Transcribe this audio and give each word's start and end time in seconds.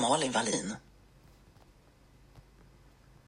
Malin 0.00 0.32
Wallin. 0.32 0.87